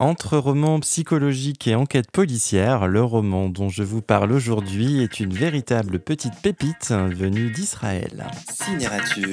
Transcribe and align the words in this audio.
Entre 0.00 0.38
roman 0.38 0.80
psychologique 0.80 1.68
et 1.68 1.74
enquête 1.74 2.10
policière, 2.10 2.88
le 2.88 3.02
roman 3.02 3.50
dont 3.50 3.68
je 3.68 3.82
vous 3.82 4.00
parle 4.00 4.32
aujourd'hui 4.32 5.02
est 5.02 5.20
une 5.20 5.34
véritable 5.34 6.00
petite 6.00 6.32
pépite 6.42 6.90
venue 6.90 7.50
d'Israël. 7.50 8.26
Cinérature. 8.50 9.28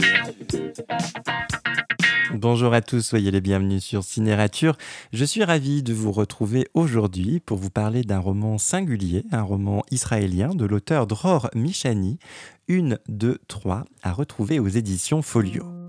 Bonjour 2.33 2.73
à 2.73 2.81
tous, 2.81 2.99
soyez 2.99 3.31
les 3.31 3.39
bienvenus 3.39 3.81
sur 3.81 4.03
Cinérature. 4.03 4.75
Je 5.13 5.23
suis 5.23 5.45
ravi 5.45 5.83
de 5.83 5.93
vous 5.93 6.11
retrouver 6.11 6.67
aujourd'hui 6.73 7.39
pour 7.39 7.57
vous 7.57 7.69
parler 7.69 8.01
d'un 8.01 8.19
roman 8.19 8.57
singulier, 8.57 9.23
un 9.31 9.43
roman 9.43 9.83
israélien 9.89 10.49
de 10.49 10.65
l'auteur 10.65 11.07
Dror 11.07 11.49
Michani, 11.55 12.19
Une, 12.67 12.99
deux, 13.07 13.37
trois, 13.47 13.85
à 14.03 14.11
retrouver 14.11 14.59
aux 14.59 14.67
éditions 14.67 15.21
Folio 15.21 15.86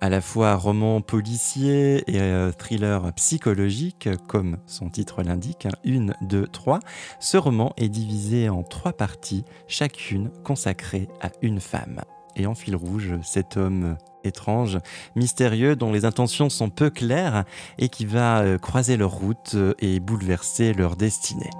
à 0.00 0.08
la 0.08 0.20
fois 0.20 0.54
roman 0.54 1.00
policier 1.00 2.02
et 2.10 2.20
euh, 2.20 2.52
thriller 2.52 3.12
psychologique, 3.14 4.08
comme 4.26 4.56
son 4.66 4.88
titre 4.88 5.22
l'indique, 5.22 5.66
hein, 5.66 5.76
une, 5.84 6.14
deux, 6.22 6.46
trois, 6.46 6.80
ce 7.20 7.36
roman 7.36 7.72
est 7.76 7.88
divisé 7.88 8.48
en 8.48 8.62
trois 8.62 8.92
parties, 8.92 9.44
chacune 9.68 10.30
consacrée 10.44 11.08
à 11.20 11.30
une 11.42 11.60
femme. 11.60 12.00
Et 12.36 12.46
en 12.46 12.54
fil 12.54 12.76
rouge, 12.76 13.14
cet 13.22 13.56
homme 13.56 13.96
étrange, 14.24 14.78
mystérieux, 15.16 15.76
dont 15.76 15.92
les 15.92 16.04
intentions 16.04 16.48
sont 16.48 16.70
peu 16.70 16.90
claires 16.90 17.44
et 17.78 17.88
qui 17.88 18.06
va 18.06 18.40
euh, 18.40 18.58
croiser 18.58 18.96
leur 18.96 19.12
route 19.12 19.56
et 19.80 20.00
bouleverser 20.00 20.72
leur 20.72 20.96
destinée. 20.96 21.50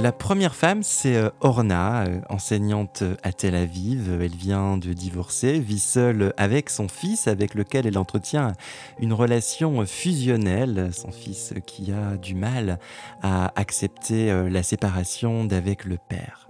La 0.00 0.12
première 0.12 0.54
femme, 0.54 0.84
c'est 0.84 1.16
euh, 1.16 1.30
Orna, 1.40 2.04
euh, 2.04 2.20
enseignante 2.30 3.02
à 3.24 3.32
Tel 3.32 3.56
Aviv. 3.56 4.20
Elle 4.22 4.36
vient 4.36 4.76
de 4.78 4.92
divorcer, 4.92 5.58
vit 5.58 5.80
seule 5.80 6.32
avec 6.36 6.70
son 6.70 6.86
fils, 6.86 7.26
avec 7.26 7.54
lequel 7.54 7.84
elle 7.84 7.98
entretient 7.98 8.52
une 9.00 9.12
relation 9.12 9.84
fusionnelle. 9.86 10.90
Son 10.92 11.10
fils 11.10 11.52
qui 11.66 11.90
a 11.90 12.16
du 12.16 12.36
mal 12.36 12.78
à 13.22 13.52
accepter 13.56 14.30
euh, 14.30 14.48
la 14.48 14.62
séparation 14.62 15.44
d'avec 15.44 15.84
le 15.84 15.96
père. 15.96 16.47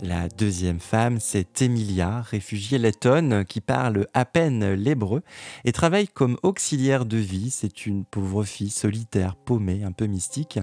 La 0.00 0.28
deuxième 0.28 0.80
femme, 0.80 1.20
c'est 1.20 1.62
Emilia, 1.62 2.22
réfugiée 2.22 2.78
lettonne 2.78 3.44
qui 3.44 3.60
parle 3.60 4.06
à 4.14 4.24
peine 4.24 4.72
l'hébreu 4.72 5.22
et 5.64 5.72
travaille 5.72 6.08
comme 6.08 6.38
auxiliaire 6.42 7.04
de 7.04 7.16
vie. 7.16 7.50
C'est 7.50 7.86
une 7.86 8.04
pauvre 8.04 8.42
fille 8.44 8.70
solitaire, 8.70 9.36
paumée, 9.36 9.84
un 9.84 9.92
peu 9.92 10.06
mystique, 10.06 10.58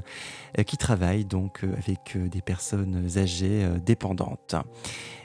euh, 0.57 0.63
qui 0.63 0.77
travaille 0.77 1.23
donc 1.23 1.63
euh, 1.63 1.73
avec 1.77 2.15
euh, 2.15 2.27
des 2.27 2.41
personnes 2.41 3.07
âgées 3.17 3.65
dépendantes. 3.85 4.55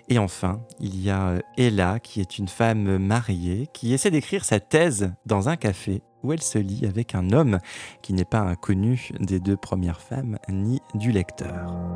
Et 0.08 0.18
enfin, 0.18 0.60
il 0.80 1.00
y 1.00 1.10
a 1.10 1.40
Ella, 1.56 1.98
qui 1.98 2.20
est 2.20 2.38
une 2.38 2.48
femme 2.48 2.98
mariée, 2.98 3.68
qui 3.72 3.94
essaie 3.94 4.10
d'écrire 4.10 4.44
sa 4.44 4.60
thèse 4.60 5.12
dans 5.26 5.48
un 5.48 5.56
café 5.56 6.02
où 6.22 6.32
elle 6.32 6.42
se 6.42 6.58
lie 6.58 6.86
avec 6.86 7.14
un 7.14 7.30
homme 7.30 7.58
qui 8.02 8.12
n'est 8.12 8.24
pas 8.24 8.40
inconnu 8.40 9.10
des 9.20 9.40
deux 9.40 9.56
premières 9.56 10.00
femmes 10.00 10.38
ni 10.48 10.80
du 10.94 11.10
lecteur. 11.10 11.93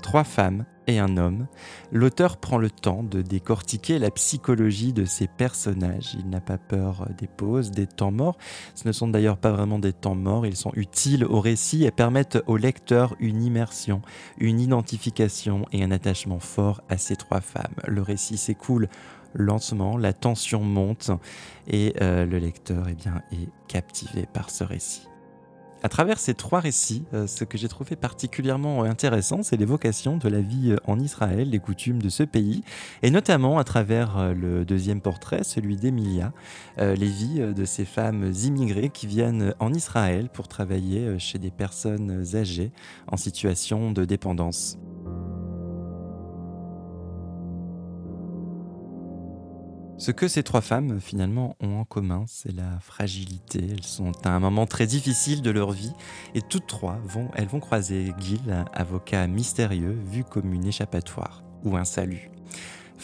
Trois 0.00 0.24
femmes 0.24 0.64
et 0.88 0.98
un 0.98 1.18
homme, 1.18 1.46
l'auteur 1.92 2.38
prend 2.38 2.56
le 2.56 2.70
temps 2.70 3.02
de 3.02 3.20
décortiquer 3.20 3.98
la 3.98 4.10
psychologie 4.10 4.94
de 4.94 5.04
ces 5.04 5.26
personnages. 5.26 6.16
Il 6.18 6.30
n'a 6.30 6.40
pas 6.40 6.56
peur 6.56 7.06
des 7.18 7.26
pauses, 7.26 7.70
des 7.70 7.86
temps 7.86 8.10
morts. 8.10 8.38
Ce 8.74 8.88
ne 8.88 8.92
sont 8.92 9.08
d'ailleurs 9.08 9.36
pas 9.36 9.52
vraiment 9.52 9.78
des 9.78 9.92
temps 9.92 10.14
morts, 10.14 10.46
ils 10.46 10.56
sont 10.56 10.72
utiles 10.74 11.26
au 11.26 11.40
récit 11.40 11.84
et 11.84 11.90
permettent 11.90 12.38
au 12.46 12.56
lecteur 12.56 13.14
une 13.20 13.42
immersion, 13.42 14.00
une 14.38 14.60
identification 14.60 15.66
et 15.72 15.84
un 15.84 15.90
attachement 15.90 16.40
fort 16.40 16.80
à 16.88 16.96
ces 16.96 17.16
trois 17.16 17.42
femmes. 17.42 17.74
Le 17.86 18.00
récit 18.00 18.38
s'écoule 18.38 18.88
lentement, 19.34 19.96
la 19.98 20.12
tension 20.12 20.60
monte 20.60 21.10
et 21.66 21.94
euh, 22.00 22.24
le 22.24 22.38
lecteur 22.38 22.86
eh 22.88 22.94
bien, 22.94 23.22
est 23.32 23.48
captivé 23.68 24.26
par 24.32 24.50
ce 24.50 24.64
récit. 24.64 25.07
À 25.84 25.88
travers 25.88 26.18
ces 26.18 26.34
trois 26.34 26.58
récits, 26.58 27.04
euh, 27.14 27.28
ce 27.28 27.44
que 27.44 27.56
j'ai 27.56 27.68
trouvé 27.68 27.94
particulièrement 27.94 28.82
intéressant, 28.82 29.44
c'est 29.44 29.56
l'évocation 29.56 30.16
de 30.16 30.28
la 30.28 30.40
vie 30.40 30.72
euh, 30.72 30.76
en 30.86 30.98
Israël, 30.98 31.50
les 31.50 31.60
coutumes 31.60 32.02
de 32.02 32.08
ce 32.08 32.24
pays, 32.24 32.64
et 33.02 33.12
notamment 33.12 33.58
à 33.58 33.64
travers 33.64 34.18
euh, 34.18 34.34
le 34.34 34.64
deuxième 34.64 35.00
portrait, 35.00 35.44
celui 35.44 35.76
d'Emilia, 35.76 36.32
les 36.78 36.94
vies 36.94 37.40
de 37.54 37.64
ces 37.64 37.84
femmes 37.84 38.32
immigrées 38.44 38.90
qui 38.90 39.06
viennent 39.06 39.54
en 39.58 39.72
Israël 39.72 40.28
pour 40.32 40.48
travailler 40.48 41.18
chez 41.18 41.38
des 41.38 41.50
personnes 41.50 42.24
âgées 42.34 42.70
en 43.08 43.16
situation 43.16 43.90
de 43.90 44.04
dépendance. 44.04 44.78
Ce 49.98 50.12
que 50.12 50.28
ces 50.28 50.44
trois 50.44 50.60
femmes 50.60 51.00
finalement 51.00 51.56
ont 51.58 51.80
en 51.80 51.84
commun, 51.84 52.24
c'est 52.28 52.54
la 52.54 52.78
fragilité. 52.78 53.66
Elles 53.72 53.82
sont 53.82 54.12
à 54.24 54.30
un 54.30 54.38
moment 54.38 54.64
très 54.64 54.86
difficile 54.86 55.42
de 55.42 55.50
leur 55.50 55.72
vie 55.72 55.92
et 56.36 56.40
toutes 56.40 56.68
trois 56.68 57.00
vont, 57.04 57.28
elles 57.34 57.48
vont 57.48 57.58
croiser 57.58 58.12
Gil, 58.20 58.64
avocat 58.72 59.26
mystérieux 59.26 59.98
vu 60.04 60.22
comme 60.22 60.54
une 60.54 60.66
échappatoire 60.66 61.42
ou 61.64 61.76
un 61.76 61.84
salut. 61.84 62.30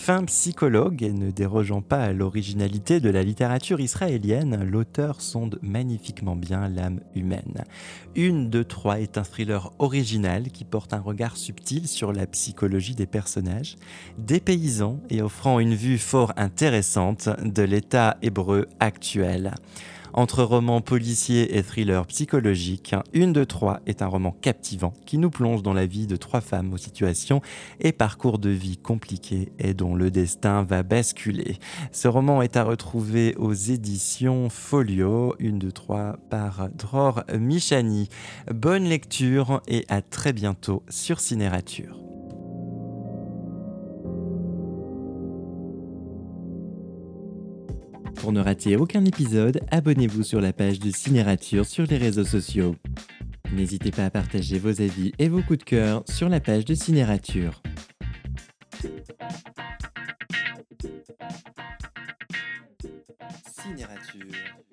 Fin 0.05 0.25
psychologue 0.25 1.03
et 1.03 1.15
ne 1.15 1.31
dérogeant 1.31 1.81
pas 1.81 2.03
à 2.03 2.13
l'originalité 2.13 3.01
de 3.01 3.09
la 3.09 3.23
littérature 3.23 3.81
israélienne, 3.81 4.63
l'auteur 4.63 5.23
sonde 5.23 5.59
magnifiquement 5.63 6.37
bien 6.37 6.69
l'âme 6.69 7.01
humaine. 7.15 7.65
Une 8.15 8.51
de 8.51 8.63
trois 8.63 9.01
est 9.01 9.17
un 9.17 9.23
thriller 9.23 9.73
original 9.79 10.51
qui 10.51 10.65
porte 10.65 10.93
un 10.93 11.01
regard 11.01 11.39
subtil 11.39 11.89
sur 11.89 12.13
la 12.13 12.27
psychologie 12.27 12.95
des 12.95 13.07
personnages, 13.07 13.77
dépaysant 14.19 15.01
et 15.09 15.23
offrant 15.23 15.59
une 15.59 15.75
vue 15.75 15.97
fort 15.97 16.35
intéressante 16.37 17.31
de 17.43 17.63
l'état 17.63 18.19
hébreu 18.21 18.69
actuel. 18.81 19.55
Entre 20.17 20.45
roman 20.45 20.81
policier 20.81 21.59
et 21.59 21.63
thriller 21.65 22.07
psychologique, 22.07 22.95
Une 23.15 23.33
de 23.33 23.43
trois 23.43 23.81
est 23.85 24.01
un 24.01 24.07
roman 24.07 24.31
captivant 24.31 24.95
qui 25.07 25.19
nous 25.19 25.29
plonge 25.29 25.65
dans 25.65 25.73
la 25.73 25.87
vie 25.87 26.07
de 26.07 26.15
trois 26.15 26.41
femmes 26.41 26.73
aux 26.73 26.79
situations 26.79 27.43
et 27.81 27.91
parcours 27.91 28.39
de 28.39 28.51
vie 28.51 28.77
compliqués 28.77 29.51
et 29.59 29.75
dont 29.75 29.97
le 29.97 30.13
destin 30.13 30.63
va 30.63 30.85
basculer. 30.85 31.59
Ce 31.91 32.07
roman 32.07 32.43
est 32.43 32.57
à 32.57 32.63
retrouver 32.63 33.35
aux 33.39 33.55
éditions 33.55 34.51
Folio, 34.51 35.35
Une 35.41 35.59
de 35.59 35.71
trois 35.71 36.17
par 36.31 36.69
Dror 36.71 37.25
Michani. 37.37 38.09
Bonne 38.55 38.85
lecture 38.85 39.63
et 39.67 39.85
à 39.89 40.01
très 40.01 40.33
bientôt 40.33 40.85
sur 40.89 41.19
Cinérature. 41.19 42.04
Pour 48.25 48.33
ne 48.33 48.41
rater 48.41 48.77
aucun 48.77 49.05
épisode, 49.05 49.61
abonnez-vous 49.71 50.23
sur 50.23 50.41
la 50.41 50.55
page 50.55 50.79
de 50.79 50.91
Cinérature 50.91 51.67
sur 51.67 51.85
les 51.85 51.99
réseaux 51.99 52.25
sociaux. 52.25 52.75
N'hésitez 53.53 53.91
pas 53.91 54.07
à 54.07 54.11
partager 54.11 54.59
vos 54.59 54.81
avis 54.81 55.13
et 55.19 55.29
vos 55.29 55.43
coups 55.43 55.59
de 55.59 55.65
cœur 55.65 56.05
sur 56.09 56.31
la 56.31 56.41
page 56.41 56.65
de 56.65 56.73
Cinérature. 56.73 57.63
Cinérature. 63.47 64.64